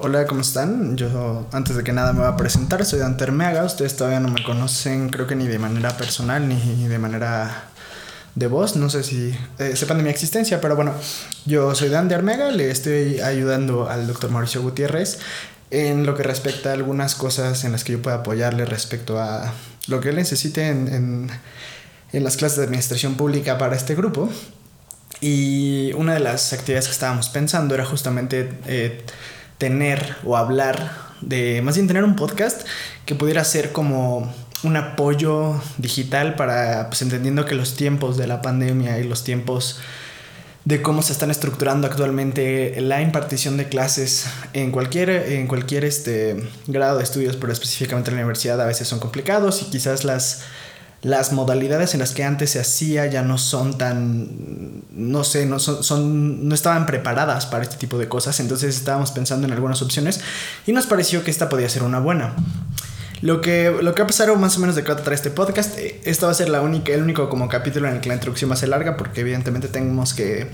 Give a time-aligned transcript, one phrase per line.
[0.00, 0.96] Hola, ¿cómo están?
[0.96, 2.84] Yo, antes de que nada, me voy a presentar.
[2.84, 3.64] Soy Dante Armeaga.
[3.64, 7.64] Ustedes todavía no me conocen, creo que ni de manera personal ni de manera
[8.36, 8.76] de voz.
[8.76, 10.94] No sé si eh, sepan de mi existencia, pero bueno,
[11.46, 12.52] yo soy Dante Armega.
[12.52, 15.18] Le estoy ayudando al doctor Mauricio Gutiérrez
[15.72, 19.52] en lo que respecta a algunas cosas en las que yo pueda apoyarle respecto a
[19.88, 21.28] lo que él necesite en,
[22.12, 24.30] en las clases de administración pública para este grupo.
[25.20, 29.04] Y una de las actividades que estábamos pensando era justamente eh,
[29.58, 32.66] tener o hablar de, más bien tener un podcast
[33.04, 38.42] que pudiera ser como un apoyo digital para, pues entendiendo que los tiempos de la
[38.42, 39.80] pandemia y los tiempos
[40.64, 46.36] de cómo se están estructurando actualmente la impartición de clases en cualquier, en cualquier este,
[46.66, 50.42] grado de estudios, pero específicamente en la universidad a veces son complicados y quizás las
[51.02, 55.60] las modalidades en las que antes se hacía ya no son tan, no sé, no,
[55.60, 60.20] son, no estaban preparadas para este tipo de cosas, entonces estábamos pensando en algunas opciones
[60.66, 62.34] y nos pareció que esta podía ser una buena.
[63.20, 65.76] Lo que, lo que va a pasar más o menos de qué va este podcast,
[65.78, 68.14] eh, esta va a ser la única, el único como capítulo en el que la
[68.14, 70.46] introducción va a ser larga porque evidentemente tenemos que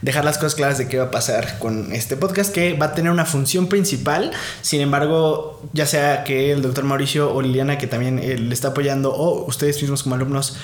[0.00, 2.94] dejar las cosas claras de qué va a pasar con este podcast, que va a
[2.94, 4.32] tener una función principal.
[4.62, 8.68] Sin embargo, ya sea que el doctor Mauricio o Liliana, que también eh, le está
[8.68, 10.56] apoyando, o ustedes mismos como alumnos,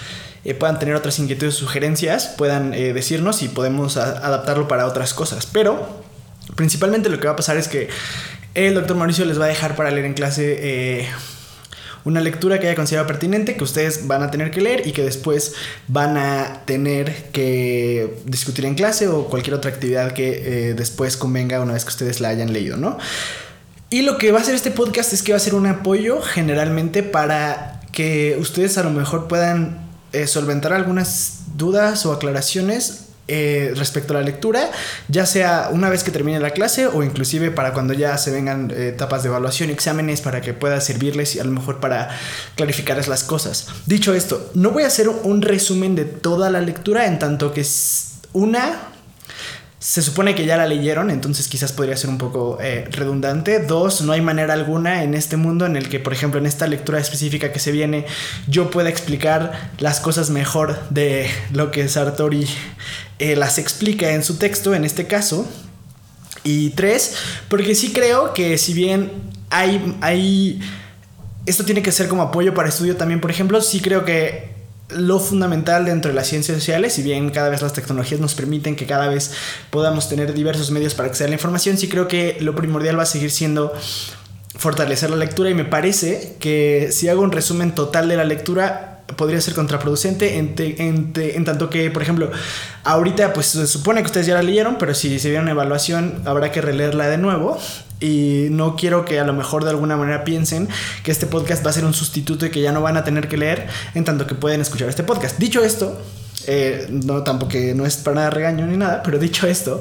[0.45, 5.47] eh, puedan tener otras inquietudes o sugerencias, puedan decirnos y podemos adaptarlo para otras cosas.
[5.47, 5.87] Pero
[6.57, 7.89] principalmente lo que va a pasar es que
[8.67, 11.07] el doctor Mauricio les va a dejar para leer en clase
[12.05, 15.03] una lectura que haya considerado pertinente, que ustedes van a tener que leer y que
[15.03, 15.55] después
[15.89, 21.61] van a tener que discutir en clase o cualquier otra actividad que eh, después convenga
[21.61, 22.99] una vez que ustedes la hayan leído, ¿no?
[23.91, 26.21] Y lo que va a hacer este podcast es que va a ser un apoyo
[26.23, 29.79] generalmente para que ustedes a lo mejor puedan
[30.13, 34.71] eh, solventar algunas dudas o aclaraciones eh, respecto a la lectura,
[35.09, 38.71] ya sea una vez que termine la clase o inclusive para cuando ya se vengan
[38.71, 42.09] eh, etapas de evaluación exámenes para que pueda servirles y a lo mejor para
[42.57, 43.69] clarificarles las cosas.
[43.87, 47.65] Dicho esto, no voy a hacer un resumen de toda la lectura en tanto que
[48.33, 48.88] una
[49.81, 53.61] se supone que ya la leyeron, entonces quizás podría ser un poco eh, redundante.
[53.61, 56.67] Dos, no hay manera alguna en este mundo en el que, por ejemplo, en esta
[56.67, 58.05] lectura específica que se viene,
[58.49, 62.47] yo pueda explicar las cosas mejor de lo que Sartori
[63.21, 65.49] eh, las explica en su texto, en este caso.
[66.43, 67.15] Y tres,
[67.49, 69.13] porque sí creo que si bien
[69.51, 70.61] hay, hay...
[71.47, 74.58] Esto tiene que ser como apoyo para estudio también, por ejemplo, sí creo que
[74.91, 78.75] lo fundamental dentro de las ciencias sociales, si bien cada vez las tecnologías nos permiten
[78.75, 79.33] que cada vez
[79.71, 83.03] podamos tener diversos medios para acceder a la información, sí creo que lo primordial va
[83.03, 83.73] a seguir siendo
[84.57, 88.98] fortalecer la lectura y me parece que si hago un resumen total de la lectura
[89.17, 92.31] podría ser contraproducente en, tanto que, por ejemplo,
[92.85, 96.53] ahorita pues se supone que ustedes ya la leyeron, pero si se vieron evaluación habrá
[96.53, 97.59] que releerla de nuevo
[98.01, 100.69] y no quiero que a lo mejor de alguna manera piensen
[101.03, 103.29] que este podcast va a ser un sustituto y que ya no van a tener
[103.29, 105.39] que leer en tanto que pueden escuchar este podcast.
[105.39, 106.01] Dicho esto,
[106.47, 109.81] eh, no tampoco no es para nada regaño ni nada, pero dicho esto,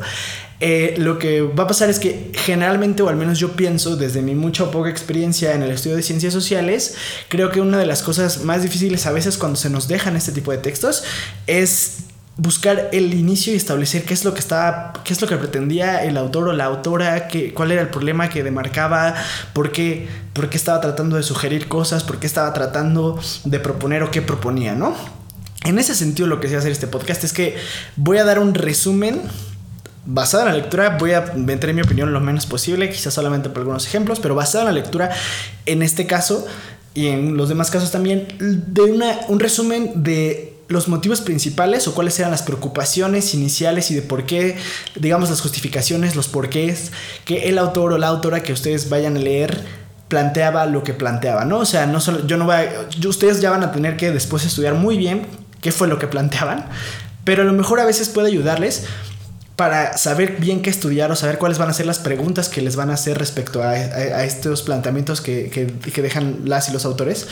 [0.60, 4.22] eh, lo que va a pasar es que generalmente, o al menos yo pienso, desde
[4.22, 6.96] mi mucha o poca experiencia en el estudio de ciencias sociales,
[7.30, 10.32] creo que una de las cosas más difíciles a veces cuando se nos dejan este
[10.32, 11.04] tipo de textos
[11.46, 11.98] es
[12.38, 16.04] buscar el inicio y establecer qué es lo que estaba, qué es lo que pretendía
[16.04, 19.16] el autor o la autora, qué, cuál era el problema que demarcaba,
[19.54, 24.04] por qué, por qué estaba tratando de sugerir cosas, por qué estaba tratando de proponer
[24.04, 24.96] o qué proponía, ¿no?
[25.66, 27.58] En ese sentido lo que se va a hacer este podcast es que
[27.96, 29.22] voy a dar un resumen
[30.08, 33.60] basado en la lectura, voy a meter mi opinión lo menos posible, quizás solamente por
[33.60, 35.12] algunos ejemplos, pero basado en la lectura,
[35.66, 36.48] en este caso
[36.94, 41.94] y en los demás casos también, de una, un resumen de los motivos principales o
[41.94, 44.56] cuáles eran las preocupaciones iniciales y de por qué,
[44.96, 46.92] digamos, las justificaciones, los porqués
[47.26, 49.64] que el autor o la autora que ustedes vayan a leer
[50.08, 51.60] planteaba lo que planteaba, ¿no?
[51.60, 54.46] O sea, no solo, yo no voy a, ustedes ya van a tener que después
[54.46, 55.28] estudiar muy bien
[55.62, 56.66] qué fue lo que planteaban,
[57.26, 58.86] pero a lo mejor a veces puede ayudarles
[59.58, 62.76] para saber bien qué estudiar o saber cuáles van a ser las preguntas que les
[62.76, 63.76] van a hacer respecto a,
[64.24, 67.28] estos planteamientos que, que, dejan las y los autores.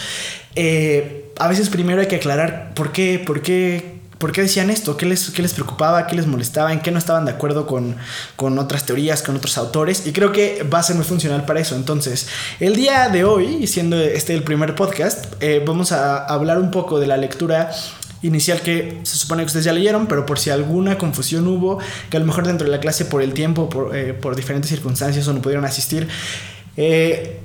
[0.55, 4.97] Eh, a veces primero hay que aclarar por qué, por qué, por qué decían esto,
[4.97, 7.95] qué les, qué les preocupaba, qué les molestaba, en qué no estaban de acuerdo con,
[8.35, 10.07] con otras teorías, con otros autores.
[10.07, 11.75] Y creo que va a ser muy funcional para eso.
[11.75, 12.27] Entonces,
[12.59, 16.99] el día de hoy, siendo este el primer podcast, eh, vamos a hablar un poco
[16.99, 17.69] de la lectura
[18.25, 21.79] inicial que se supone que ustedes ya leyeron, pero por si alguna confusión hubo,
[22.09, 24.69] que a lo mejor dentro de la clase por el tiempo, por, eh, por diferentes
[24.69, 26.07] circunstancias o no pudieron asistir,
[26.77, 27.39] eh,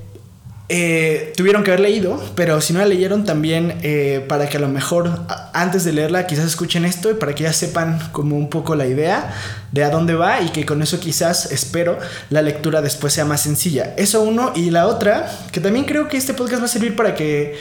[0.73, 3.81] eh, tuvieron que haber leído, pero si no la leyeron también
[4.29, 5.23] para que a lo mejor
[5.53, 8.87] antes de leerla quizás escuchen esto y para que ya sepan como un poco la
[8.87, 9.35] idea
[9.73, 11.99] de a dónde va y que con eso quizás espero
[12.29, 13.94] la lectura después sea más sencilla.
[13.97, 17.17] Eso uno y la otra, que también creo que este podcast va a servir para
[17.17, 17.59] que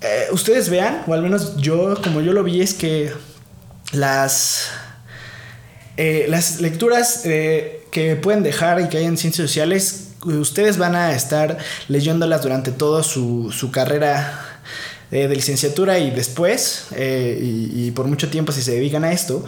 [0.00, 3.12] eh, ustedes vean, o al menos yo como yo lo vi, es que
[3.92, 4.70] las...
[5.96, 11.58] las lecturas que pueden dejar y que hay en ciencias sociales ustedes van a estar
[11.88, 14.60] leyéndolas durante toda su, su carrera
[15.10, 19.44] eh, de licenciatura y después, eh, y, por mucho tiempo si se dedican a esto,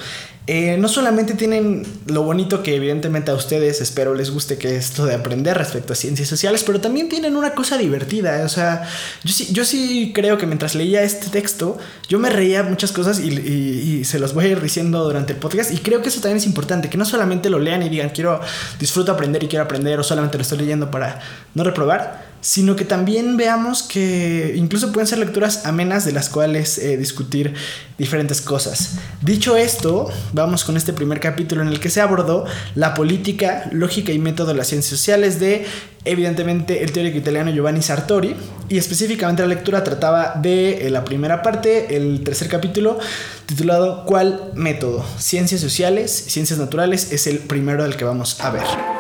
[0.50, 5.05] eh, no solamente tienen lo bonito que evidentemente a ustedes espero les guste que esto
[5.05, 8.43] de aprender respecto a ciencias sociales, pero también tienen una cosa divertida.
[8.47, 8.89] O sea,
[9.23, 11.77] yo sí, yo sí creo que mientras leía este texto,
[12.09, 15.39] yo me reía muchas cosas y, y, se los voy a ir diciendo durante el
[15.39, 15.71] podcast.
[15.71, 18.41] Y creo que eso también es importante, que no solamente lo lean y digan quiero,
[18.81, 21.21] disfruto aprender y quiero aprender, o solamente lo estoy leyendo para
[21.55, 26.79] no reprobar sino que también veamos que incluso pueden ser lecturas amenas de las cuales
[26.79, 27.55] eh, discutir
[27.97, 28.95] diferentes cosas.
[29.23, 32.44] Dicho esto, vamos con este primer capítulo en el que se abordó
[32.75, 35.67] la política, lógica y método de las ciencias sociales de,
[36.05, 38.35] evidentemente, el teórico italiano Giovanni Sartori,
[38.69, 42.99] y específicamente la lectura trataba de eh, la primera parte, el tercer capítulo,
[43.46, 45.05] titulado ¿Cuál método?
[45.19, 48.98] Ciencias sociales, ciencias naturales, es el primero del que vamos a ver.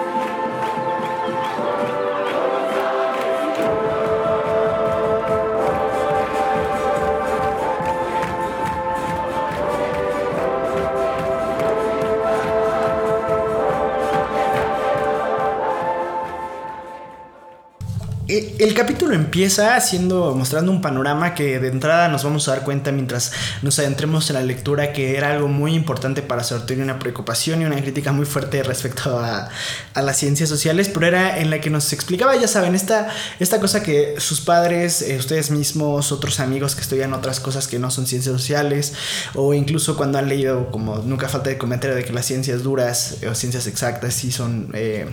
[18.58, 22.92] El capítulo empieza haciendo, mostrando un panorama que de entrada nos vamos a dar cuenta
[22.92, 23.32] mientras
[23.62, 27.64] nos adentremos en la lectura que era algo muy importante para Sartori, una preocupación y
[27.64, 29.48] una crítica muy fuerte respecto a,
[29.94, 33.08] las ciencias sociales, pero era en la que nos explicaba, ya saben, esta,
[33.40, 37.78] esta cosa que sus padres, eh, ustedes mismos, otros amigos que estudian otras cosas que
[37.78, 38.94] no son ciencias sociales,
[39.34, 43.16] o incluso cuando han leído, como nunca falta de comentario de que las ciencias duras
[43.28, 44.70] o ciencias exactas sí son...
[44.74, 45.08] Eh,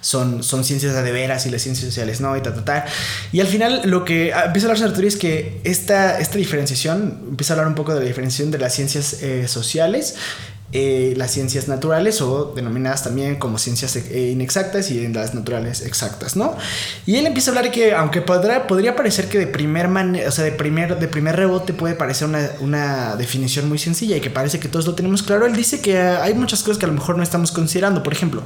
[0.00, 2.86] son, son ciencias de veras y las ciencias sociales no, y ta, ta, ta.
[3.32, 7.20] Y al final lo que ah, empieza a hablar Sartori es que esta, esta diferenciación,
[7.30, 10.16] empieza a hablar un poco de la diferenciación de las ciencias eh, sociales
[10.74, 16.34] eh, las ciencias naturales o denominadas también como ciencias eh, inexactas y las naturales exactas,
[16.34, 16.56] ¿no?
[17.04, 20.44] Y él empieza a hablar que aunque podrá, podría parecer que de primer o sea,
[20.44, 24.60] de primer, de primer rebote puede parecer una, una, definición muy sencilla y que parece
[24.60, 27.18] que todos lo tenemos claro, él dice que hay muchas cosas que a lo mejor
[27.18, 28.42] no estamos considerando, por ejemplo,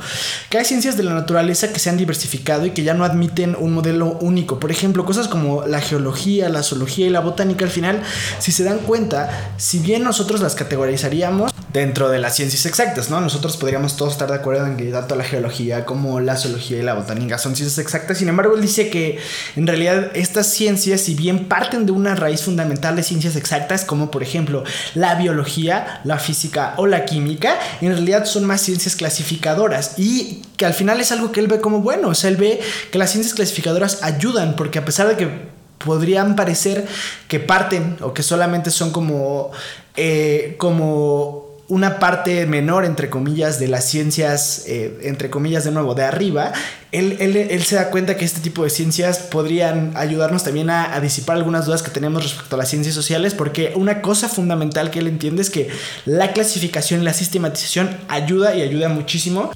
[0.50, 3.56] que hay ciencias de la naturaleza que se han diversificado y que ya no admiten
[3.56, 7.70] un modelo único, por ejemplo, cosas como la geología, la zoología y la botánica, al
[7.70, 8.02] final,
[8.40, 13.20] si se dan cuenta, si bien nosotros las categorizaríamos dentro de las ciencias exactas, ¿no?
[13.20, 16.82] Nosotros podríamos todos estar de acuerdo en que tanto la geología como la zoología y
[16.82, 18.17] la botánica son ciencias exactas.
[18.17, 19.19] Sin embargo, él dice que
[19.56, 24.11] en realidad estas ciencias, si bien parten de una raíz fundamental de ciencias exactas, como
[24.11, 24.64] por ejemplo
[24.94, 30.64] la biología, la física o la química, en realidad son más ciencias clasificadoras y que
[30.64, 32.08] al final es algo que él ve como bueno.
[32.08, 32.58] O sea, él ve
[32.90, 35.28] que las ciencias clasificadoras ayudan porque a pesar de que
[35.76, 36.87] podrían parecer
[37.28, 39.50] que parten o que solamente son como,
[39.94, 45.94] eh, como una parte menor, entre comillas, de las ciencias, eh, entre comillas, de nuevo,
[45.94, 46.52] de arriba,
[46.92, 51.36] él, él, se da cuenta que este tipo de ciencias podrían ayudarnos también a, disipar
[51.36, 55.08] algunas dudas que tenemos respecto a las ciencias sociales, porque una cosa fundamental que él
[55.08, 55.68] entiende es que
[56.04, 59.52] la clasificación y la sistematización ayuda y ayuda muchísimo.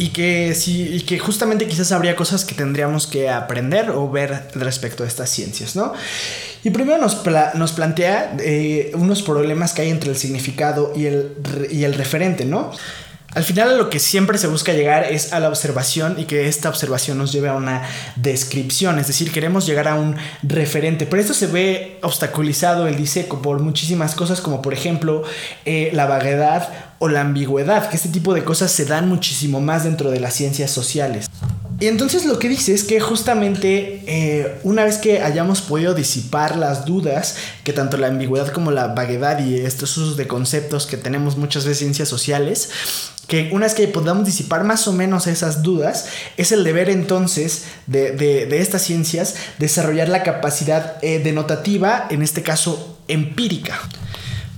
[0.00, 4.48] Y que, sí, y que justamente quizás habría cosas que tendríamos que aprender o ver
[4.54, 5.92] respecto a estas ciencias, ¿no?
[6.64, 7.14] Y primero nos,
[7.72, 12.72] plantea eh, unos problemas que hay entre el significado y el, referente, ¿no?
[13.34, 16.48] Al final a lo que siempre se busca llegar es a la observación y que
[16.48, 17.82] esta observación nos lleve a una
[18.16, 23.24] descripción, es decir, queremos llegar a un referente, pero esto se ve obstaculizado, el dice,
[23.24, 25.24] por muchísimas cosas como por ejemplo
[25.66, 29.84] eh, la vaguedad o la ambigüedad, que este tipo de cosas se dan muchísimo más
[29.84, 31.28] dentro de las ciencias sociales.
[31.80, 36.56] Y entonces lo que dice es que justamente eh, una vez que hayamos podido disipar
[36.56, 40.96] las dudas, que tanto la ambigüedad como la vaguedad y estos usos de conceptos que
[40.96, 42.70] tenemos muchas veces en ciencias sociales,
[43.28, 46.06] que una vez que podamos disipar más o menos esas dudas,
[46.36, 52.98] es el deber entonces de, estas ciencias desarrollar la capacidad eh, denotativa, en este caso
[53.06, 53.78] empírica.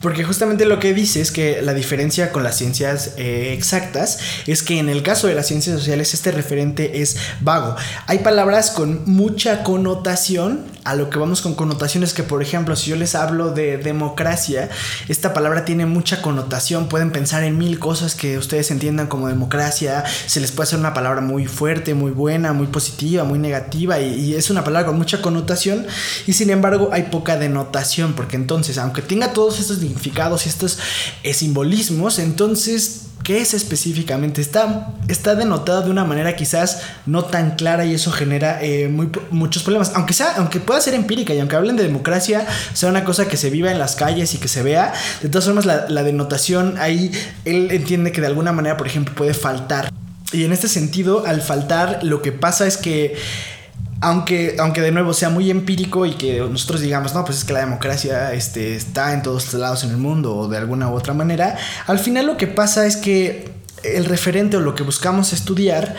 [0.01, 4.63] Porque justamente lo que dice es que la diferencia con las ciencias eh, exactas es
[4.63, 7.77] que en el caso de las ciencias sociales este referente es vago.
[8.07, 12.89] Hay palabras con mucha connotación, a lo que vamos con connotaciones que por ejemplo si
[12.89, 14.71] yo les hablo de democracia,
[15.09, 20.05] esta palabra tiene mucha connotación, pueden pensar en mil cosas que ustedes entiendan como democracia,
[20.27, 24.15] se les puede hacer una palabra muy fuerte, muy buena, muy positiva, muy negativa y,
[24.15, 25.87] y es una palabra con mucha connotación.
[26.27, 30.79] Y sin embargo hay poca denotación porque entonces aunque tenga todos estos significados y estos
[31.23, 34.41] eh, simbolismos, entonces, ¿qué es específicamente?
[34.41, 38.89] Está, está denotado de una manera quizás no tan clara y eso genera eh,
[39.31, 39.93] muchos problemas.
[39.95, 43.37] Aunque, sea, aunque pueda ser empírica y aunque hablen de democracia, sea una cosa que
[43.37, 44.93] se viva en las calles y que se vea,
[45.23, 47.11] de todas formas la, la denotación ahí,
[47.45, 49.91] él entiende que de alguna manera, por ejemplo, puede faltar.
[50.33, 53.17] Y en este sentido, al faltar, lo que pasa es que
[54.01, 57.53] aunque, aunque de nuevo sea muy empírico y que nosotros digamos, no, pues es que
[57.53, 61.13] la democracia este, está en todos lados en el mundo o de alguna u otra
[61.13, 63.51] manera, al final lo que pasa es que
[63.83, 65.95] el referente o lo que buscamos estudiar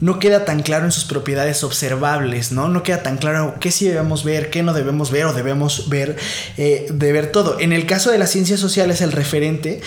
[0.00, 2.68] no queda tan claro en sus propiedades observables, ¿no?
[2.68, 6.16] No queda tan claro qué sí debemos ver, qué no debemos ver o debemos ver,
[6.56, 7.58] eh, de ver todo.
[7.58, 9.80] En el caso de las ciencias sociales, el referente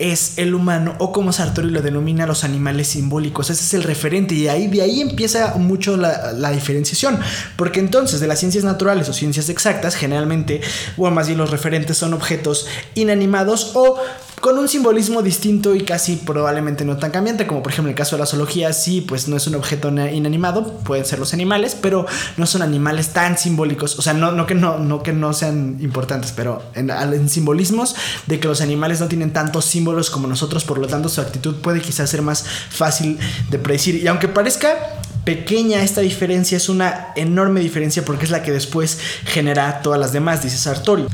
[0.00, 3.50] es el humano o como Sartori lo denomina los animales simbólicos.
[3.50, 7.20] Ese es el referente y ahí, de ahí empieza mucho la, la, diferenciación.
[7.56, 10.62] Porque entonces de las ciencias naturales o ciencias exactas generalmente,
[10.96, 14.00] o más bien los referentes son objetos inanimados o
[14.40, 17.98] con un simbolismo distinto y casi probablemente no tan cambiante, como por ejemplo en el
[17.98, 21.76] caso de la zoología, sí, pues no es un objeto inanimado, pueden ser los animales,
[21.80, 22.06] pero
[22.38, 25.76] no son animales tan simbólicos, o sea, no, no, que, no, no que no sean
[25.80, 27.94] importantes, pero en, simbolismos
[28.26, 31.56] de que los animales no tienen tantos símbolos como nosotros, por lo tanto su actitud
[31.56, 33.18] puede quizás ser más fácil
[33.50, 33.96] de predecir.
[33.96, 38.98] Y aunque parezca pequeña esta diferencia, es una enorme diferencia porque es la que después
[39.26, 41.06] genera todas las demás, dice Sartori.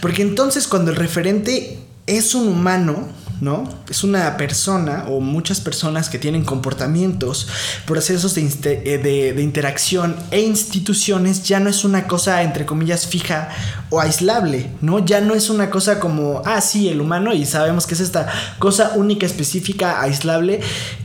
[0.00, 3.08] Porque entonces cuando el referente es un humano,
[3.40, 3.68] ¿no?
[3.88, 7.48] Es una persona o muchas personas que tienen comportamientos,
[7.86, 8.42] procesos de,
[8.84, 13.48] eh, de, de, interacción e instituciones, ya no es una cosa, entre comillas, fija
[13.90, 15.04] o aislable, ¿no?
[15.04, 18.28] Ya no es una cosa como, ah, sí, el humano y sabemos que es esta
[18.58, 20.60] cosa única, específica, aislable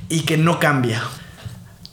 [0.09, 1.01] y que no cambia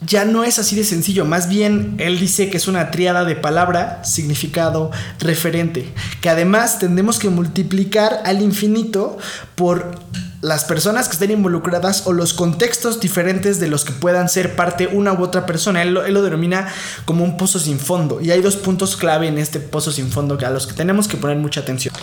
[0.06, 3.36] ya no es así de sencillo, más bien él dice que es una triada de
[3.36, 9.18] palabra, significado, referente, que además tendemos que multiplicar al infinito
[9.54, 9.98] por
[10.44, 14.88] las personas que estén involucradas o los contextos diferentes de los que puedan ser parte
[14.88, 15.80] una u otra persona.
[15.80, 16.68] Él lo, él lo, denomina
[17.06, 18.20] como un pozo sin fondo.
[18.20, 21.16] Y hay dos puntos clave en este pozo sin fondo a los que tenemos que
[21.16, 21.94] poner mucha atención.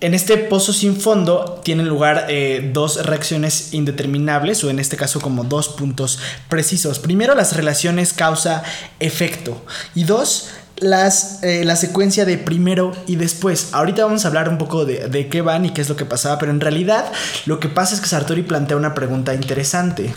[0.00, 5.20] En este pozo sin fondo tienen lugar eh, dos reacciones indeterminables o en este caso
[5.20, 7.00] como dos puntos precisos.
[7.00, 9.60] Primero las relaciones causa-efecto
[9.96, 13.70] y dos las, eh, la secuencia de primero y después.
[13.72, 16.04] Ahorita vamos a hablar un poco de, de qué van y qué es lo que
[16.04, 17.10] pasaba, pero en realidad
[17.46, 20.14] lo que pasa es que Sartori plantea una pregunta interesante.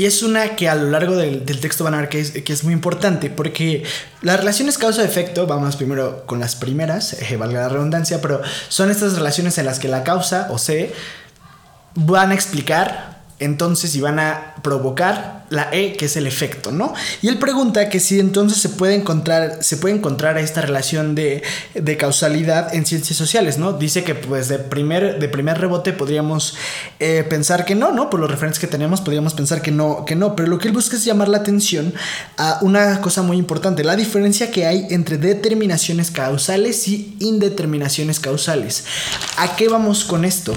[0.00, 2.30] Y es una que a lo largo del, del texto van a ver que es,
[2.30, 3.82] que es, muy importante, porque
[4.22, 8.40] las relaciones causa-efecto, vamos primero con las primeras, eh, valga la redundancia, pero
[8.70, 10.94] son estas relaciones en las que la causa o C
[11.96, 16.94] van a explicar entonces y van a provocar la E, que es el efecto, ¿no?
[17.22, 21.42] Y él pregunta que si entonces se puede encontrar, se puede encontrar esta relación de,
[21.74, 23.72] de causalidad en ciencias sociales, ¿no?
[23.72, 26.56] Dice que pues de primer, de primer rebote podríamos
[27.00, 28.08] eh, pensar que no, ¿no?
[28.08, 30.74] Por los referentes que tenemos podríamos pensar que no, que no, pero lo que él
[30.74, 31.92] busca es llamar la atención
[32.36, 38.84] a una cosa muy importante, la diferencia que hay entre determinaciones causales y indeterminaciones causales.
[39.36, 40.54] ¿A qué vamos con esto?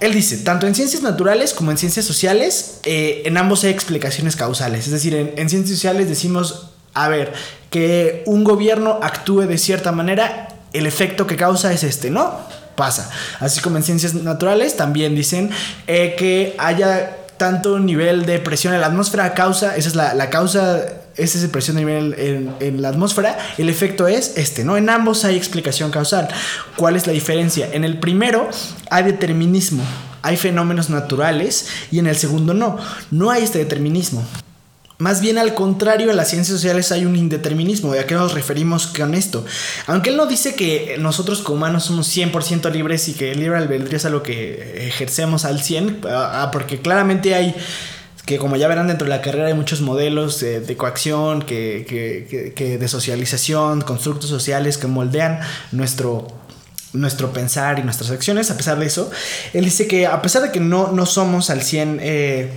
[0.00, 4.34] Él dice, tanto en ciencias naturales como en ciencias sociales, eh, en ambos hay explicaciones
[4.34, 4.86] causales.
[4.86, 7.32] Es decir, en, en, ciencias sociales decimos, a ver,
[7.70, 12.34] que un gobierno actúe de cierta manera, el efecto que causa es este, ¿no?
[12.76, 13.10] Pasa.
[13.40, 15.50] Así como en ciencias naturales también dicen
[15.86, 20.30] eh, que haya tanto nivel de presión en la atmósfera causa, esa es la, la
[20.30, 20.82] causa
[21.22, 24.76] es la presión de nivel en, la atmósfera, el efecto es este, ¿no?
[24.76, 26.28] En ambos hay explicación causal.
[26.76, 27.68] ¿Cuál es la diferencia?
[27.72, 28.48] En el primero
[28.90, 29.82] hay determinismo,
[30.22, 32.78] hay fenómenos naturales y en el segundo no,
[33.10, 34.24] no hay este determinismo.
[35.00, 37.94] Más bien al contrario, en las ciencias sociales hay un indeterminismo.
[37.94, 39.46] ¿De a qué nos referimos con esto?
[39.86, 43.56] Aunque él no dice que nosotros como humanos somos 100% libres y que el libre
[43.56, 46.02] albedrío es algo que ejercemos al 100,
[46.52, 47.54] porque claramente hay
[48.30, 51.84] que como ya verán dentro de la carrera hay muchos modelos de, de coacción, que,
[52.54, 55.40] que, de socialización, constructos sociales que moldean
[55.72, 56.28] nuestro
[56.92, 59.10] nuestro pensar y nuestras acciones, a pesar de eso,
[59.52, 62.52] él dice que a pesar de que no, no somos al 100 eh,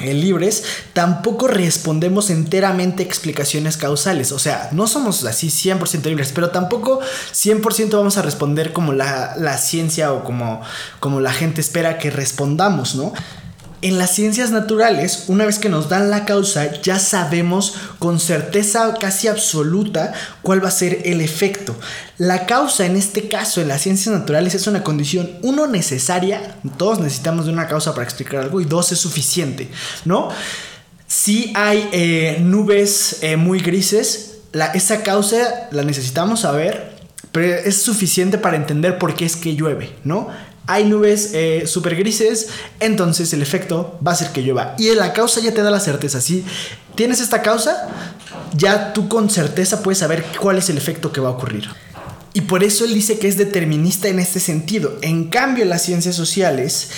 [0.00, 4.32] eh, libres, tampoco respondemos enteramente explicaciones causales.
[4.32, 6.98] O sea, no somos así 100% libres, pero tampoco
[7.32, 10.62] 100% vamos a responder como la, la, ciencia o como,
[10.98, 13.12] como la gente espera que respondamos, ¿no?
[13.86, 18.92] En las ciencias naturales, una vez que nos dan la causa, ya sabemos con certeza
[18.98, 20.12] casi absoluta
[20.42, 21.72] cuál va a ser el efecto.
[22.18, 26.98] La causa en este caso en las ciencias naturales es una condición, uno, necesaria, todos
[26.98, 29.68] necesitamos de una causa para explicar algo, y dos, es suficiente,
[30.04, 30.30] ¿no?
[31.06, 36.90] Si hay eh, nubes eh, muy grises, la, esa causa la necesitamos saber,
[37.30, 40.28] pero es suficiente para entender por qué es que llueve, ¿no?
[40.66, 42.48] Hay nubes eh, súper grises,
[42.80, 44.74] entonces el efecto va a ser que llueva.
[44.78, 46.20] Y la causa ya te da la certeza.
[46.20, 46.44] Si
[46.94, 47.88] tienes esta causa,
[48.56, 51.68] ya tú con certeza puedes saber cuál es el efecto que va a ocurrir.
[52.32, 54.98] Y por eso él dice que es determinista en este sentido.
[55.00, 56.90] En cambio, las ciencias sociales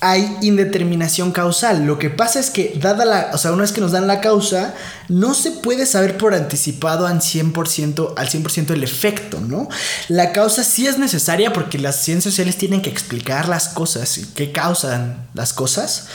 [0.00, 1.84] hay indeterminación causal.
[1.84, 4.20] Lo que pasa es que, dada la, o sea, una vez que nos dan la
[4.20, 4.74] causa,
[5.08, 9.68] no se puede saber por anticipado al 100%, al 100% el efecto, ¿no?
[10.08, 14.24] La causa sí es necesaria porque las ciencias sociales tienen que explicar las cosas y
[14.26, 16.06] qué causan las cosas,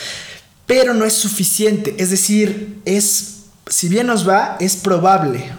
[0.66, 1.96] pero no es suficiente.
[2.00, 5.52] Es decir, es, si bien nos va, es probable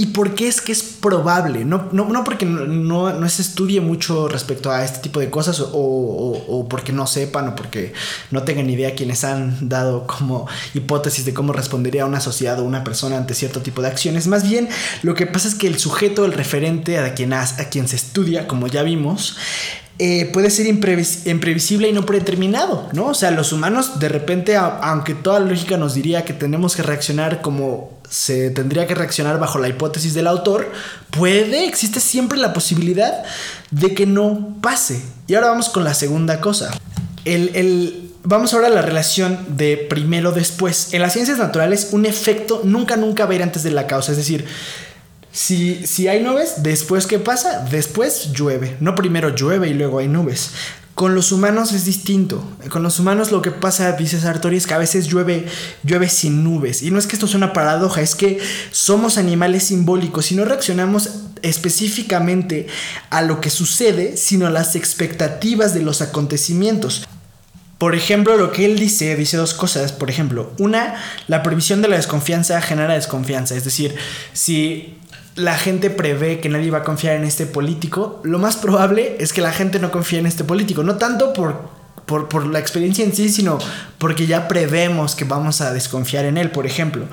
[0.00, 1.64] ¿Y por qué es que es probable?
[1.64, 6.92] No, no, porque no, se estudie mucho respecto a este tipo de cosas o, porque
[6.92, 7.92] no sepan o porque
[8.30, 12.84] no tengan idea quienes han dado como hipótesis de cómo respondería una sociedad o una
[12.84, 14.28] persona ante cierto tipo de acciones.
[14.28, 14.68] Más bien,
[15.02, 18.46] lo que pasa es que el sujeto, el referente a quien, a quien se estudia,
[18.46, 19.36] como ya vimos,
[20.00, 23.06] eh, puede ser imprevisible y no predeterminado, ¿no?
[23.06, 26.84] O sea, los humanos de repente, aunque toda la lógica nos diría que tenemos que
[26.84, 30.70] reaccionar como se tendría que reaccionar bajo la hipótesis del autor,
[31.10, 33.24] puede, existe siempre la posibilidad
[33.72, 35.02] de que no pase.
[35.26, 36.70] Y ahora vamos con la segunda cosa.
[37.24, 40.94] El, vamos ahora a la relación de primero después.
[40.94, 44.12] En las ciencias naturales, un efecto nunca, nunca va a ir antes de la causa.
[44.12, 44.46] Es decir,
[45.38, 47.64] si, si hay nubes, después ¿qué pasa?
[47.70, 48.76] Después llueve.
[48.80, 50.50] No primero llueve y luego hay nubes.
[50.96, 52.42] Con los humanos es distinto.
[52.70, 55.46] Con los humanos lo que pasa, dice Sartori, es que a veces llueve,
[55.84, 56.82] llueve sin nubes.
[56.82, 58.40] Y no es que esto sea una paradoja, es que
[58.72, 61.08] somos animales simbólicos y no reaccionamos
[61.42, 62.66] específicamente
[63.08, 67.06] a lo que sucede, sino a las expectativas de los acontecimientos.
[67.78, 69.92] Por ejemplo, lo que él dice, dice dos cosas.
[69.92, 70.96] Por ejemplo, una,
[71.28, 73.54] la previsión de la desconfianza genera desconfianza.
[73.54, 73.94] Es decir,
[74.32, 74.98] si
[75.36, 79.32] la gente prevé que nadie va a confiar en este político, lo más probable es
[79.32, 80.82] que la gente no confíe en este político.
[80.82, 81.70] No tanto por,
[82.04, 83.58] por, por, la experiencia en sí, sino
[83.98, 87.06] porque ya prevemos que vamos a desconfiar en él, por ejemplo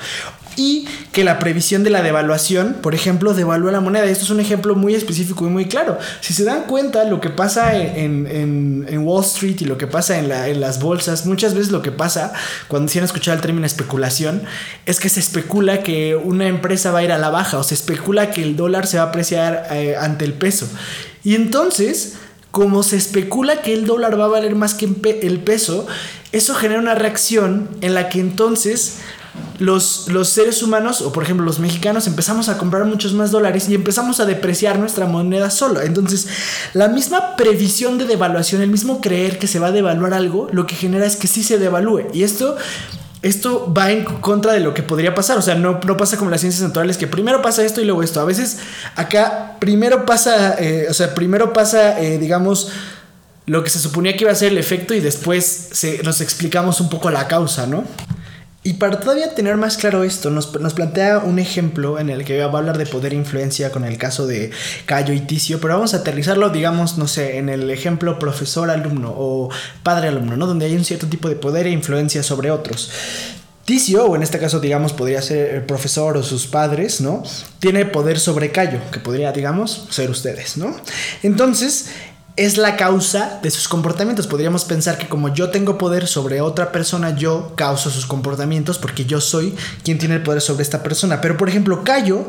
[0.56, 4.06] y que la previsión de la devaluación, por ejemplo, devalúa la moneda.
[4.06, 5.98] Esto es un ejemplo muy específico y muy claro.
[6.22, 10.60] Si se dan cuenta, lo que pasa en, Wall Street y lo que pasa en,
[10.60, 12.34] las bolsas, muchas veces lo que pasa
[12.68, 14.44] cuando se han escuchado el término especulación,
[14.86, 17.74] es que se especula que una empresa va a ir a la baja o se
[17.74, 20.68] especula que el dólar se va a apreciar eh, ante el peso.
[21.24, 22.15] Y entonces
[22.56, 25.88] como se especula que el dólar va a valer más que el peso,
[26.32, 29.00] eso genera una reacción en la que entonces
[29.60, 33.69] los, los, seres humanos, o por ejemplo los mexicanos, empezamos a comprar muchos más dólares
[33.69, 35.82] y empezamos a depreciar nuestra moneda solo.
[35.82, 36.28] Entonces,
[36.74, 40.67] la misma previsión de devaluación, el mismo creer que se va a devaluar algo, lo
[40.67, 42.08] que genera es que sí se devalúe.
[42.13, 42.56] Y esto
[43.26, 45.39] esto va en contra de lo que podría pasar.
[45.39, 48.04] O sea, no, no pasa como las ciencias naturales, que primero pasa esto y luego
[48.04, 48.21] esto.
[48.21, 48.60] A veces
[48.95, 52.69] acá primero pasa, eh, o sea, primero pasa, eh, digamos,
[53.48, 55.71] lo que se suponía que iba a ser el efecto y después
[56.04, 57.84] nos explicamos un poco la causa, ¿no?
[58.65, 62.45] Y para todavía tener más claro esto, nos, plantea un ejemplo en el que va
[62.45, 64.49] a hablar de poder e influencia con el caso de
[64.88, 69.51] Cayo y Ticio, pero vamos a aterrizarlo, digamos, no sé, en el ejemplo profesor-alumno o
[69.84, 70.47] padre-alumno, ¿no?
[70.47, 72.89] Donde hay un cierto tipo de poder e influencia sobre otros.
[73.65, 77.21] Ticio, o en este caso, digamos, podría ser el profesor o sus padres, ¿no?
[77.60, 80.75] Tiene poder sobre Cayo, que podría, digamos, ser ustedes, ¿no?
[81.21, 81.89] Entonces,
[82.38, 84.28] es la causa de sus comportamientos.
[84.28, 89.06] Podríamos pensar que como yo tengo poder sobre otra persona, yo causo sus comportamientos porque
[89.06, 91.21] yo soy quien tiene el poder sobre esta persona.
[91.21, 92.26] Pero por ejemplo, Cayo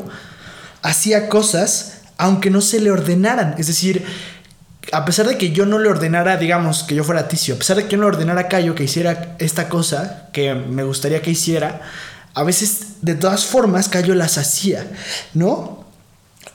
[0.81, 3.55] hacía cosas aunque no se le ordenaran.
[3.57, 4.05] Es decir,
[4.91, 7.77] a pesar de que yo no le ordenara, digamos, que yo fuera Ticio, a pesar
[7.77, 11.21] de que yo no le ordenara a Cayo que hiciera esta cosa que me gustaría
[11.21, 11.81] que hiciera,
[12.33, 14.87] a veces de todas formas Cayo las hacía,
[15.33, 15.85] ¿no?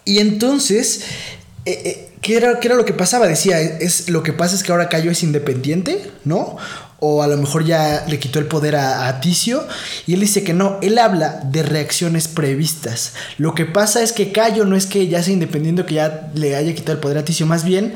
[0.04, 1.02] Y entonces...
[1.64, 3.26] Eh, eh, ¿Qué era, era, lo que pasaba?
[3.26, 6.56] Decía, es, lo que pasa es que ahora Cayo es independiente, ¿no?
[7.00, 9.66] O a lo mejor ya le quitó el poder a, a, Ticio.
[10.06, 13.14] Y él dice que no, él habla de reacciones previstas.
[13.38, 16.54] Lo que pasa es que Cayo no es que ya sea independiente que ya le
[16.54, 17.44] haya quitado el poder a Ticio.
[17.44, 17.92] Más bien,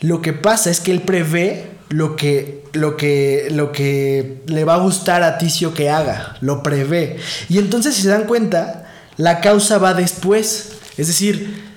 [0.00, 4.76] lo que pasa es que él prevé lo que, lo que, lo que le va
[4.76, 7.18] a gustar a Ticio que haga, lo prevé.
[7.50, 8.86] Y entonces si se dan cuenta,
[9.18, 10.70] la causa va después.
[10.96, 11.75] Es decir,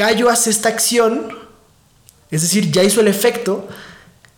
[0.00, 1.28] Cayo hace esta acción,
[2.30, 3.68] es decir, ya hizo el efecto,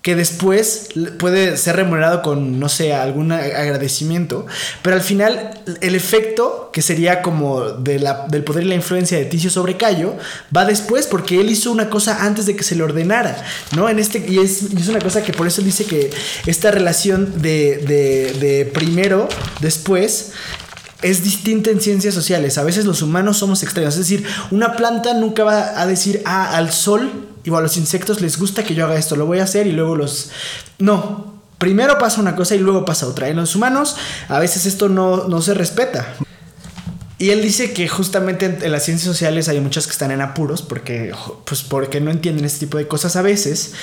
[0.03, 0.89] que después
[1.21, 4.45] puede ser remunerado con, no sé, algún agradecimiento,
[4.83, 9.51] pero al final el efecto, que sería como del poder y la influencia de Ticio
[9.51, 10.17] sobre Cayo,
[10.55, 13.45] va después porque él hizo una cosa antes de que se le ordenara,
[13.77, 13.89] ¿no?
[13.89, 16.11] En este, y es, es una cosa que por eso dice que
[16.47, 19.29] esta relación de, de, de primero,
[19.61, 20.33] después,
[21.03, 22.59] es distinta en ciencias sociales.
[22.59, 23.95] A veces los humanos somos extraños.
[23.95, 28.21] Es decir, una planta nunca va a decir, ah, al sol o a los insectos
[28.21, 30.31] les gusta que yo haga esto, lo voy a hacer y luego los...
[30.79, 33.29] No, primero pasa una cosa y luego pasa otra.
[33.29, 33.97] En los humanos
[34.29, 36.15] a veces esto no, no se respeta.
[37.19, 40.63] Y él dice que justamente en, las ciencias sociales hay muchas que están en apuros
[40.63, 41.13] porque,
[41.45, 43.75] pues porque no entienden este tipo de cosas a veces.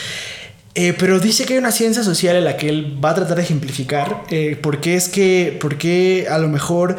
[0.75, 3.37] Eh, pero dice que hay una ciencia social en la que él va a tratar
[3.37, 6.97] de ejemplificar eh, porque es que, porque a lo mejor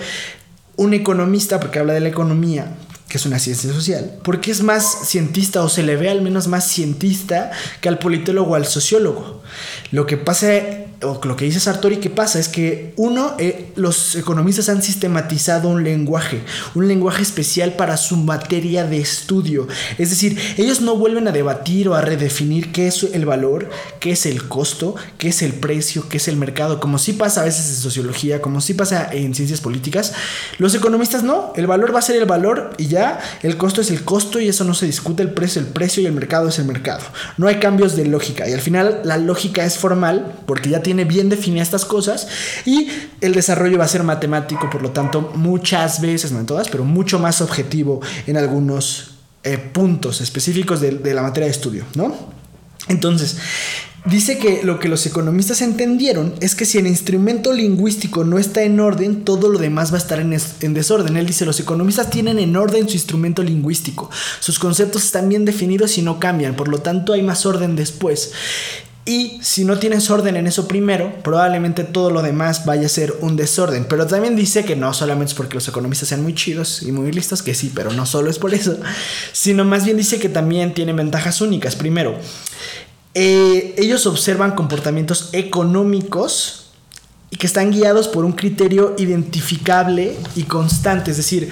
[0.76, 2.74] un economista, porque habla de la economía,
[3.10, 6.46] que es una ciencia social, porque es más cientista o se le ve al menos
[6.46, 9.42] más cientista que al politólogo o al sociólogo.
[9.90, 10.46] Lo que pasa
[11.02, 15.68] o lo que dice Sartori que pasa es que uno, eh, los economistas han sistematizado
[15.68, 16.42] un lenguaje,
[16.74, 19.66] un lenguaje especial para su materia de estudio.
[19.96, 24.10] Es decir, ellos no vuelven a debatir o a redefinir qué es el valor, qué
[24.12, 27.44] es el costo, qué es el precio, qué es el mercado, como sí pasa a
[27.44, 30.12] veces en sociología, como sí pasa en ciencias políticas.
[30.58, 32.99] Los economistas no, el valor va a ser el valor y ya,
[33.42, 36.02] el costo es el costo y eso no se discute, el precio es el precio
[36.02, 37.02] y el mercado es el mercado.
[37.36, 41.04] No hay cambios de lógica y al final la lógica es formal porque ya tiene
[41.04, 42.28] bien definidas estas cosas
[42.64, 42.88] y
[43.20, 46.84] el desarrollo va a ser matemático, por lo tanto, muchas veces, no en todas, pero
[46.84, 52.14] mucho más objetivo en algunos eh, puntos específicos de, de la materia de estudio, ¿no?
[52.88, 53.36] Entonces,
[54.06, 58.62] Dice que lo que los economistas entendieron es que si el instrumento lingüístico no está
[58.62, 61.16] en orden, todo lo demás va a estar en, en, desorden.
[61.16, 64.10] Él dice, los economistas tienen en orden su instrumento lingüístico.
[64.40, 68.32] Sus conceptos están bien definidos y no cambian, por lo tanto hay más orden después.
[69.04, 73.14] Y si no tienes orden en eso primero, probablemente todo lo demás vaya a ser
[73.20, 73.86] un desorden.
[73.88, 77.10] Pero también dice que no solamente es porque los economistas sean muy chidos y muy
[77.10, 78.78] listos, que sí, pero no solo es por eso,
[79.32, 81.76] sino más bien dice que también tienen ventajas únicas.
[81.76, 82.18] Primero,
[83.14, 86.59] eh, ellos observan comportamientos económicos
[87.32, 91.12] y que están guiados por un criterio identificable y constante.
[91.12, 91.48] Es decir,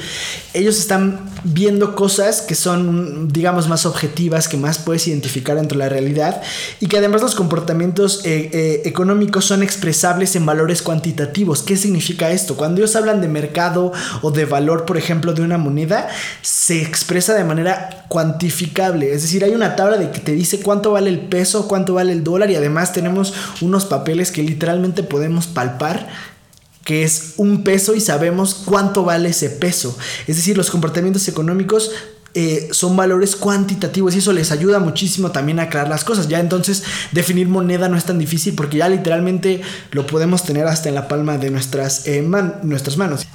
[0.52, 5.84] ellos están viendo cosas que son, digamos, más objetivas, que más puedes identificar dentro de
[5.84, 6.42] la realidad
[6.80, 11.62] y que además los comportamientos eh, eh, económicos son expresables en valores cuantitativos.
[11.62, 12.56] ¿Qué significa esto?
[12.56, 16.08] Cuando ellos hablan de mercado o de valor, por ejemplo, de una moneda,
[16.42, 19.12] se expresa de manera cuantificable.
[19.12, 22.10] Es decir, hay una tabla de que te dice cuánto vale el peso, cuánto vale
[22.10, 26.08] el dólar y además tenemos unos papeles que literalmente podemos palpar par
[26.84, 29.94] que es un peso y sabemos cuánto vale ese peso.
[30.26, 31.90] Es decir, los comportamientos económicos
[32.32, 36.28] eh, son valores cuantitativos y eso les ayuda muchísimo también a aclarar las cosas.
[36.28, 40.88] Ya entonces definir moneda no es tan difícil porque ya literalmente lo podemos tener hasta
[40.88, 42.26] en la palma de nuestras, eh,
[42.62, 43.26] nuestras manos.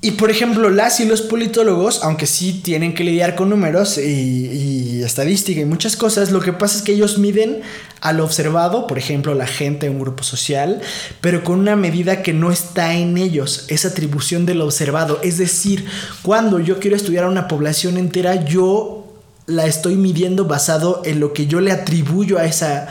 [0.00, 5.02] Y por ejemplo, las y los politólogos, aunque sí tienen que lidiar con números y,
[5.02, 7.62] estadística y muchas cosas, lo que pasa es que ellos miden
[8.00, 10.80] al observado, por ejemplo, la gente, un grupo social,
[11.20, 15.18] pero con una medida que no está en ellos, esa atribución del observado.
[15.22, 15.86] Es decir,
[16.22, 19.04] cuando yo quiero estudiar a una población entera, yo
[19.46, 22.88] la estoy midiendo basado en lo que yo le atribuyo a esa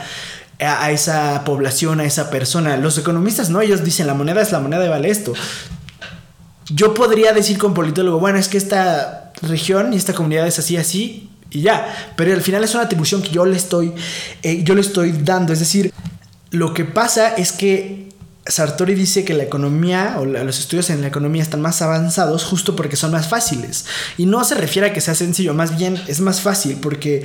[0.60, 2.76] a esa población, a esa persona.
[2.76, 5.32] Los economistas no, ellos dicen la moneda es la moneda y vale esto.
[6.70, 10.76] Yo podría decir con politólogo, bueno, es que esta región y esta comunidad es así,
[10.76, 12.12] así, y ya.
[12.16, 13.92] Pero al final es una atribución que yo le estoy,
[14.42, 15.52] eh, yo le estoy dando.
[15.52, 15.92] Es decir,
[16.50, 18.08] lo que pasa es que
[18.46, 22.74] Sartori dice que la economía o los estudios en la economía están más avanzados justo
[22.76, 23.84] porque son más fáciles.
[24.16, 27.22] Y no se refiere a que sea sencillo, más bien es más fácil porque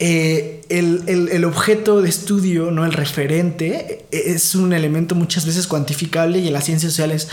[0.00, 6.38] eh, el, el, objeto de estudio, no el referente, es un elemento muchas veces cuantificable
[6.38, 7.28] y en las ciencias sociales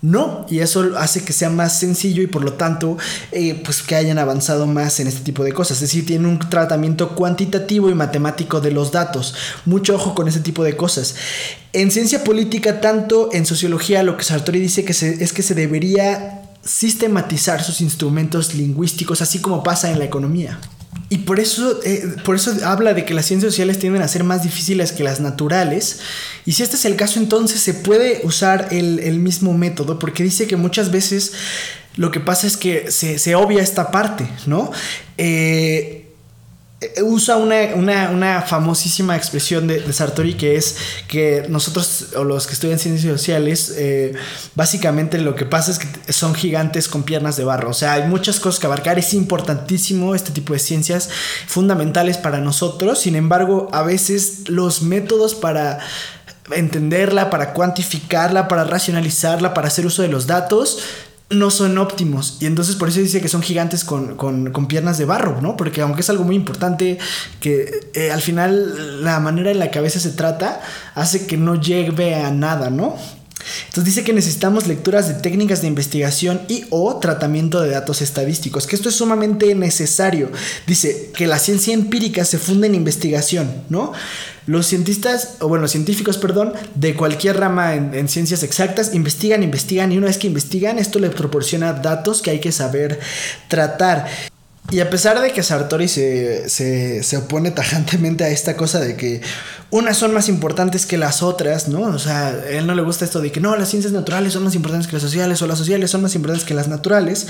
[0.00, 2.96] no, y eso hace que sea más sencillo y por lo tanto,
[3.32, 5.78] eh, pues que hayan avanzado más en este tipo de cosas.
[5.78, 9.34] Es decir, tiene un tratamiento cuantitativo y matemático de los datos.
[9.64, 11.16] Mucho ojo con ese tipo de cosas.
[11.72, 16.42] En ciencia política, tanto en sociología, lo que Sartori dice que es que se debería
[16.64, 20.60] sistematizar sus instrumentos lingüísticos, así como pasa en la economía.
[21.10, 24.24] Y por eso, eh, por eso habla de que las ciencias sociales tienden a ser
[24.24, 26.00] más difíciles que las naturales.
[26.44, 30.46] Y si este es el caso, entonces se puede usar el, mismo método, porque dice
[30.46, 31.32] que muchas veces
[31.96, 34.70] lo que pasa es que se, obvia esta parte, ¿no?
[35.16, 36.07] Eh,
[37.02, 40.76] usa una, famosísima expresión de, Sartori que es
[41.08, 44.14] que nosotros o los que estudian ciencias sociales eh,
[44.54, 47.70] básicamente lo que pasa es que son gigantes con piernas de barro.
[47.70, 48.98] O sea hay muchas cosas que abarcar.
[48.98, 51.10] Es importantísimo este tipo de ciencias
[51.48, 53.00] fundamentales para nosotros.
[53.00, 55.80] Sin embargo a veces los métodos para
[56.52, 60.78] entenderla, para cuantificarla, para racionalizarla, para hacer uso de los datos,
[61.30, 62.38] no son óptimos.
[62.40, 65.56] Y entonces por eso dice que son gigantes con, piernas de barro, ¿no?
[65.56, 66.98] Porque aunque es algo muy importante,
[67.40, 70.60] que eh, al final la manera en la que a veces se trata
[70.94, 72.96] hace que no llegue a nada, ¿no?
[73.66, 78.66] Entonces dice que necesitamos lecturas de técnicas de investigación y o tratamiento de datos estadísticos,
[78.66, 80.30] que esto es sumamente necesario.
[80.66, 83.92] Dice que la ciencia empírica se funda en investigación, ¿no?
[84.48, 89.98] Los cientistas, o bueno, científicos, perdón, de cualquier rama en, ciencias exactas, investigan, investigan y
[89.98, 92.98] una vez que investigan, esto le proporciona datos que hay que saber
[93.48, 94.06] tratar.
[94.70, 99.20] Y a pesar de que Sartori se, se, opone tajantemente a esta cosa de que
[99.70, 101.82] unas son más importantes que las otras, ¿no?
[101.82, 104.54] O sea, él no le gusta esto de que no, las ciencias naturales son más
[104.54, 107.26] importantes que las sociales o las sociales son más importantes que las naturales.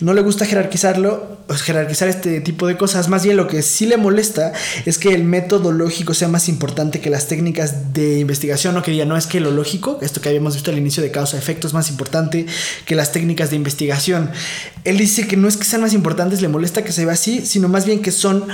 [0.00, 3.08] No le gusta jerarquizarlo, pues, jerarquizar este tipo de cosas.
[3.08, 4.52] Más bien lo que sí le molesta
[4.84, 8.74] es que el método lógico sea más importante que las técnicas de investigación.
[8.74, 11.66] No quería, no es que lo lógico, esto que habíamos visto al inicio de causa-efecto
[11.66, 12.44] es más importante
[12.84, 14.30] que las técnicas de investigación.
[14.84, 17.46] Él dice que no es que sean más importantes, le molesta que se vea así,
[17.46, 18.46] sino más bien que son,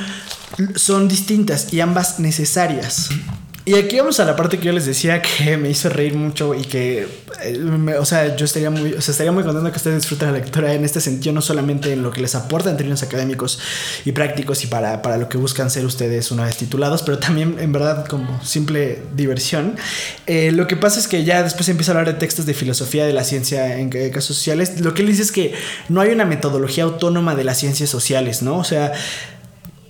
[0.77, 3.11] son distintas y ambas necesarias.
[3.67, 6.55] Y aquí vamos a la parte que yo les decía que me hizo reír mucho
[6.55, 7.09] y que,
[7.43, 10.39] eh, o sea, yo estaría muy, o sea, estaría muy contento que ustedes disfruten la
[10.39, 13.59] lectura en este sentido, no solamente en lo que les aporta en términos académicos
[14.05, 17.57] y prácticos y para, para lo que buscan ser ustedes una vez titulados, pero también
[17.59, 19.77] en verdad como simple diversión.
[20.27, 23.07] Eh, lo que pasa es que ya después empieza a hablar de textos de filosofía
[23.07, 24.79] de la ciencia en casos sociales.
[24.81, 25.55] Lo que él dice es que
[25.89, 28.59] no hay una metodología autónoma de las ciencias sociales, ¿no?
[28.59, 28.93] O sea,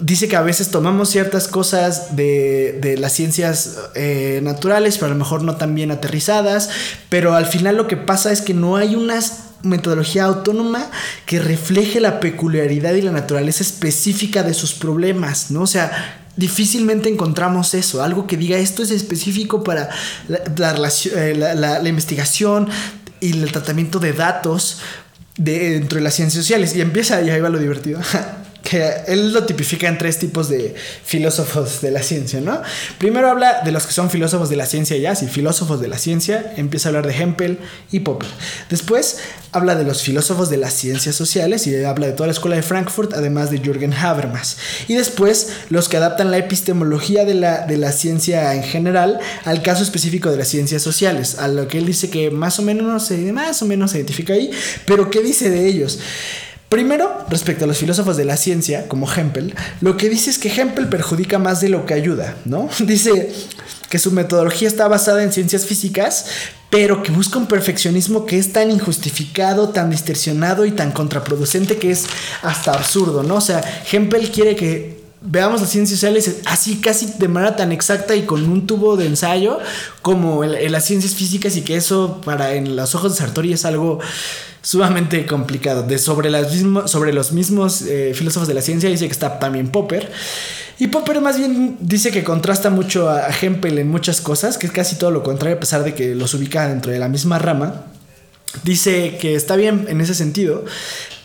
[0.04, 5.18] dice que a veces tomamos ciertas cosas de, las ciencias eh, naturales, pero a lo
[5.18, 6.68] mejor no tan bien aterrizadas,
[7.08, 9.18] pero al final lo que pasa es que no hay una
[9.62, 10.90] metodología autónoma
[11.24, 15.62] que refleje la peculiaridad y la naturaleza específica de sus problemas, ¿no?
[15.62, 19.88] O sea, difícilmente encontramos eso, algo que diga esto es específico para
[20.28, 22.68] la, eh, investigación
[23.20, 24.80] y el tratamiento de datos
[25.38, 26.76] dentro de las ciencias sociales.
[26.76, 28.00] Y empieza, y ahí va lo divertido.
[28.64, 30.74] que él lo tipifica en tres tipos de
[31.04, 32.62] filósofos de la ciencia, ¿no?
[32.98, 35.98] Primero habla de los que son filósofos de la ciencia ya, sí, filósofos de la
[35.98, 37.58] ciencia, empieza a hablar de Hempel
[37.92, 38.28] y Popper.
[38.70, 39.18] Después
[39.52, 42.62] habla de los filósofos de las ciencias sociales y habla de toda la escuela de
[42.62, 44.56] Frankfurt, además de Jürgen Habermas.
[44.88, 49.62] Y después los que adaptan la epistemología de la, de la ciencia en general al
[49.62, 53.10] caso específico de las ciencias sociales, a lo que él dice que más o menos,
[53.32, 54.50] más o menos se identifica ahí,
[54.86, 55.98] pero ¿qué dice de ellos?
[56.74, 60.48] Primero, respecto a los filósofos de la ciencia, como Hempel, lo que dice es que
[60.48, 62.68] Hempel perjudica más de lo que ayuda, ¿no?
[62.80, 63.32] Dice
[63.88, 66.26] que su metodología está basada en ciencias físicas,
[66.70, 71.92] pero que busca un perfeccionismo que es tan injustificado, tan distorsionado y tan contraproducente que
[71.92, 72.06] es
[72.42, 73.36] hasta absurdo, ¿no?
[73.36, 78.16] O sea, Hempel quiere que veamos las ciencias sociales así casi de manera tan exacta
[78.16, 79.60] y con un tubo de ensayo
[80.02, 83.64] como en, las ciencias físicas y que eso para en los ojos de Sartori es
[83.64, 84.00] algo
[84.64, 85.82] sumamente complicado.
[85.82, 90.10] De sobre, los mismos eh, filósofos de la ciencia dice que está también Popper.
[90.78, 94.72] Y Popper más bien dice que contrasta mucho a, Hempel en muchas cosas, que es
[94.72, 97.84] casi todo lo contrario, a pesar de que los ubica dentro de la misma rama.
[98.64, 100.64] Dice que está bien en ese sentido,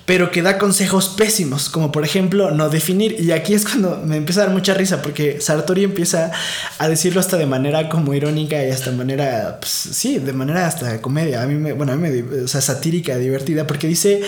[0.10, 3.18] pero que da consejos pésimos, como por ejemplo no definir.
[3.20, 6.32] Y aquí es cuando me empieza a dar mucha risa, porque Sartori empieza
[6.80, 10.66] a decirlo hasta de manera como irónica y hasta de manera, pues, sí, de manera
[10.66, 11.44] hasta comedia.
[11.44, 14.24] A mí me, bueno, a mí me, o sea, satírica, divertida, porque dice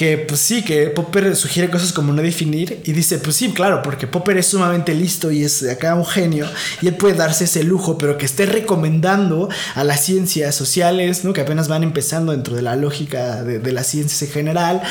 [0.00, 3.82] que pues sí, que Popper sugiere cosas como no definir y dice, pues sí, claro,
[3.82, 6.46] porque Popper es sumamente listo y es acá un genio
[6.80, 11.34] y él puede darse ese lujo, pero que esté recomendando a las ciencias sociales, ¿no?
[11.34, 14.82] que apenas van empezando dentro de la lógica de, de las ciencias en general,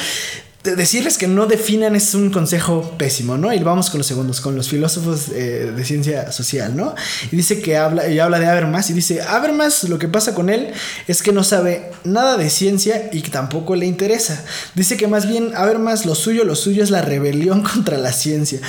[0.64, 3.54] decirles que no definan es un consejo pésimo, ¿no?
[3.54, 6.96] Y vamos con los segundos, con los filósofos eh, de ciencia social, ¿no?
[7.32, 10.50] Y dice que habla, y habla de Habermas y dice, Habermas lo que pasa con
[10.50, 10.72] él
[11.08, 14.44] es que no sabe nada de ciencia y que tampoco le interesa.
[14.76, 18.60] Dice que más bien Habermas lo suyo, lo suyo es la rebelión contra la ciencia.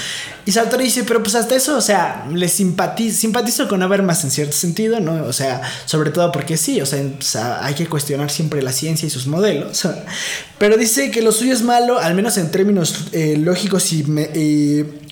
[0.47, 4.53] Y Sartori dice, pero pues hasta eso, o sea, le simpatizo, con Habermas en cierto
[4.53, 5.25] sentido, ¿no?
[5.25, 9.11] O sea, sobre todo porque sí, o sea, hay que cuestionar siempre la ciencia y
[9.11, 9.83] sus modelos.
[10.59, 14.05] Pero dice que lo suyo es mal al menos en términos eh, lógicos y,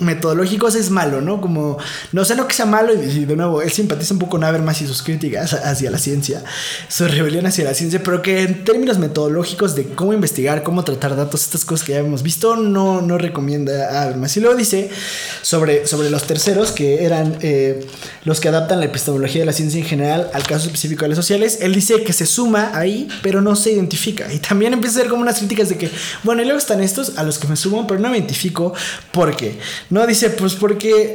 [0.00, 1.40] metodológicos, es malo, ¿no?
[1.40, 1.76] Como,
[2.12, 4.80] no sé, no que sea malo, y, de nuevo, él simpatiza un poco con Habermas
[4.80, 6.44] y sus críticas hacia la ciencia,
[6.88, 11.16] su rebelión hacia la ciencia, pero que en términos metodológicos de cómo investigar, cómo tratar
[11.16, 14.36] datos, estas cosas que ya hemos visto, no, no recomienda a Habermas.
[14.36, 14.90] Y luego dice
[15.42, 17.86] sobre, sobre los terceros, que eran eh,
[18.24, 21.16] los que adaptan la epistemología de la ciencia en general al caso específico de las
[21.16, 24.32] sociales, él dice que se suma ahí, pero no se identifica.
[24.32, 25.90] Y también empieza a ser como unas críticas de que,
[26.22, 28.74] bueno, y luego están estos a los que me sumo, pero no me identifico.
[29.12, 29.58] ¿Por qué?
[29.90, 31.14] No dice, pues porque,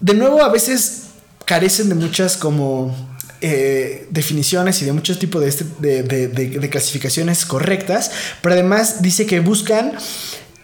[0.00, 1.04] de nuevo, a veces
[1.44, 2.94] carecen de muchas como
[3.40, 5.64] eh, definiciones y de muchos tipos de, este,
[6.02, 8.10] de, clasificaciones correctas,
[8.42, 9.92] pero además dice que buscan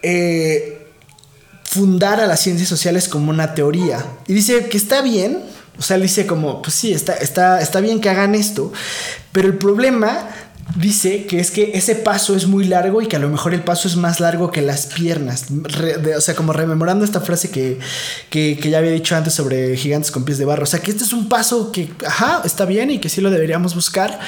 [0.03, 0.89] eh,
[1.63, 4.05] fundar a las ciencias sociales como una teoría.
[4.27, 5.39] Y dice que está bien,
[5.79, 8.73] o sea, dice como, pues sí, está, está, está bien que hagan esto,
[9.33, 10.29] pero el problema
[10.77, 13.63] dice que es que ese paso es muy largo y que a lo mejor el
[13.63, 15.47] paso es más largo que las piernas.
[16.17, 17.79] o sea, como rememorando esta frase que,
[18.31, 20.65] que, ya había dicho antes sobre gigantes con pies de barro.
[20.65, 23.31] O sea, que este es un paso que, ajá, está bien y que sí lo
[23.31, 24.19] deberíamos buscar,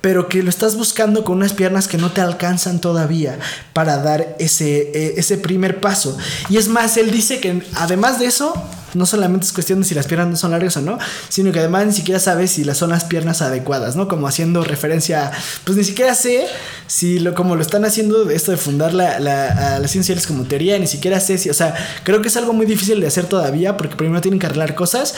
[0.00, 3.38] pero que lo estás buscando con unas piernas que no te alcanzan todavía
[3.72, 6.16] para dar ese, e, ese primer paso.
[6.48, 8.54] Y es más, él dice que además de eso,
[8.94, 10.98] no solamente es cuestión de si las piernas no son largas o no,
[11.28, 14.08] sino que además ni siquiera sabes si las son las piernas adecuadas, ¿no?
[14.08, 15.30] Como haciendo referencia,
[15.64, 16.46] pues ni siquiera sé
[16.86, 20.44] si lo, como lo están haciendo esto de fundar la, la, a las ciencias como
[20.44, 21.74] teoría, ni siquiera sé si, o sea,
[22.04, 25.14] creo que es algo muy difícil de hacer todavía porque primero tienen que arreglar cosas,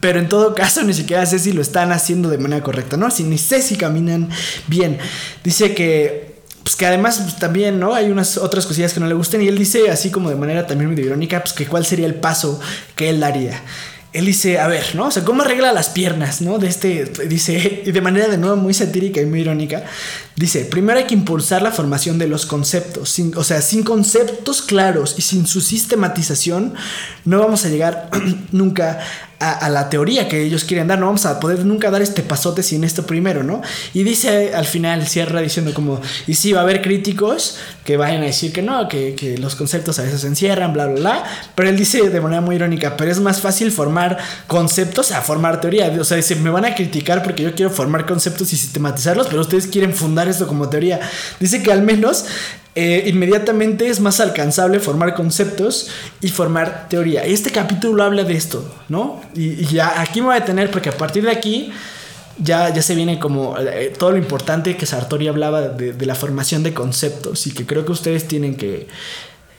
[0.00, 3.10] pero en todo caso ni siquiera sé si lo están haciendo de manera correcta, ¿no?
[3.10, 4.28] Si ni sé si caminan
[4.66, 4.98] bien.
[5.44, 6.31] Dice que
[6.72, 7.94] pues que además pues, también, ¿no?
[7.94, 10.66] Hay unas otras cosillas que no le gusten y él dice así como de manera
[10.66, 12.58] también muy irónica, pues que cuál sería el paso
[12.96, 13.60] que él daría.
[14.14, 15.08] Él dice, a ver, ¿no?
[15.08, 16.58] O sea, ¿cómo arregla las piernas, ¿no?
[16.58, 19.84] De este, dice, y de manera de nuevo muy satírica y muy irónica,
[20.34, 25.16] dice, primero hay que impulsar la formación de los conceptos, o sea, sin conceptos claros
[25.18, 26.72] y sin su sistematización,
[27.26, 28.08] no vamos a llegar
[28.50, 29.00] nunca
[29.42, 30.98] a, la teoría que ellos quieren dar.
[30.98, 33.60] No vamos a poder nunca dar este pasote sin esto primero, ¿no?
[33.92, 38.22] Y dice al final, cierra diciendo como, y sí, va a haber críticos que vayan
[38.22, 41.24] a decir que no, que, que los conceptos a veces se encierran, bla, bla, bla.
[41.54, 45.60] Pero él dice de manera muy irónica, pero es más fácil formar conceptos a formar
[45.60, 45.92] teoría.
[46.00, 49.40] O sea, dice, me van a criticar porque yo quiero formar conceptos y sistematizarlos, pero
[49.40, 51.00] ustedes quieren fundar esto como teoría.
[51.40, 52.26] Dice que al menos
[52.74, 55.90] eh, inmediatamente es más alcanzable formar conceptos
[56.22, 57.22] y formar teoría.
[57.22, 59.20] Este capítulo habla de esto, ¿no?
[59.34, 61.70] Y, ya aquí me voy a detener porque a partir de aquí
[62.38, 66.14] ya, ya se viene como eh, todo lo importante que Sartori hablaba de, de, la
[66.14, 68.88] formación de conceptos y que creo que ustedes tienen que,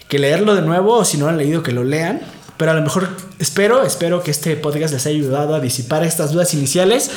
[0.08, 2.22] que leerlo de nuevo o si no han leído que lo lean.
[2.58, 6.32] Pero a lo mejor espero, espero que este podcast les haya ayudado a disipar estas
[6.32, 7.12] dudas iniciales.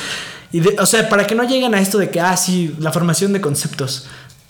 [0.51, 3.33] Y o sea, para que no lleguen a esto de que, ah, sí, la formación
[3.33, 4.07] de conceptos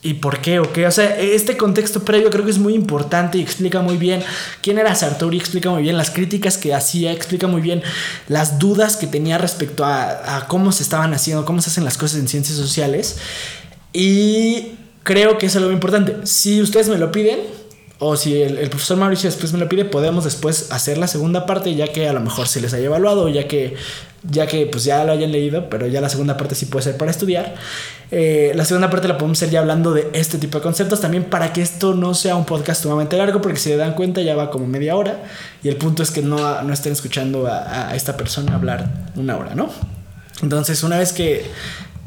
[0.08, 0.88] y por qué o qué.
[0.88, 4.24] O sea, este contexto previo creo que es muy importante y explica muy bien
[4.62, 7.84] quién era Sartori, explica muy bien las críticas que hacía, explica muy bien
[8.30, 12.22] las dudas que tenía respecto a, cómo se estaban haciendo, cómo se hacen las cosas
[12.22, 13.18] en ciencias sociales.
[13.92, 16.26] Y creo que es algo importante.
[16.26, 17.40] Si ustedes me lo piden,
[18.00, 21.46] o si el, el, profesor Mauricio después me lo pide, podemos después hacer la segunda
[21.46, 23.76] parte, ya que a lo mejor se les haya evaluado, ya que
[24.24, 26.98] ya que pues ya lo hayan leído, pero ya la segunda parte sí puede ser
[26.98, 27.56] para estudiar.
[28.12, 31.26] Eh, la segunda parte la podemos hacer ya hablando de este tipo de conceptos también
[31.26, 34.36] para que esto no sea un podcast sumamente largo, porque si se dan cuenta ya
[34.36, 35.24] va como media hora
[35.64, 39.56] y el punto es que no, no estén escuchando a, esta persona hablar una hora,
[39.56, 39.70] ¿no?
[40.42, 41.46] Entonces una vez que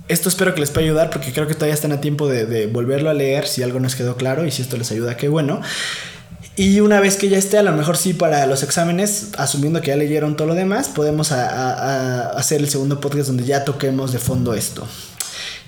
[0.08, 2.66] esto espero que les pueda ayudar porque creo que todavía están a tiempo de, de
[2.66, 5.60] volverlo a leer si algo nos quedó claro y si esto les ayuda, qué bueno.
[6.60, 9.86] Y una vez que ya esté, a lo mejor sí para los exámenes, asumiendo que
[9.88, 14.52] ya leyeron todo lo demás, podemos hacer el segundo podcast donde ya toquemos de fondo
[14.52, 14.86] esto.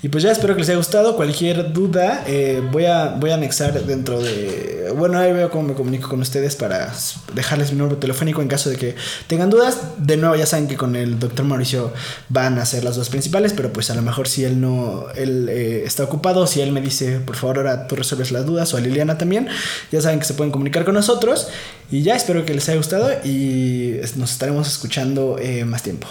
[0.03, 1.15] Y pues ya espero que les haya gustado.
[1.15, 4.93] Cualquier duda eh, voy, a, voy a anexar dentro de...
[4.97, 6.93] Bueno, ahí veo cómo me comunico con ustedes para
[7.35, 8.97] dejarles mi número telefónico en caso de que
[9.29, 9.79] tengan dudas.
[9.99, 11.93] De nuevo ya saben que con el doctor Mauricio
[12.29, 15.07] van a ser las dos principales, pero pues a lo mejor si él no...
[15.15, 18.75] Él eh, está ocupado, si él me dice, por favor, ahora tú resuelves las dudas,
[18.75, 19.47] o a Liliana también,
[19.93, 21.47] ya saben que se pueden comunicar con nosotros.
[21.93, 26.09] Y ya espero que les haya gustado y nos estaremos escuchando eh, más tiempo.